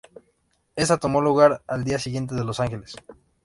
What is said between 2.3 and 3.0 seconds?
en Los Ángeles.